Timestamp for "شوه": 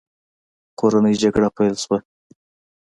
1.83-1.97